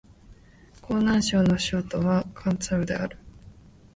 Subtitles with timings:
[0.81, 3.19] 河南省の省都は鄭州である